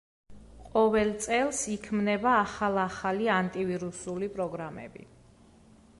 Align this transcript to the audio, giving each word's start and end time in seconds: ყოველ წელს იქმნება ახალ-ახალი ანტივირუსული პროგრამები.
ყოველ 0.69 1.11
წელს 1.25 1.59
იქმნება 1.73 2.33
ახალ-ახალი 2.47 3.29
ანტივირუსული 3.37 4.31
პროგრამები. 4.39 5.07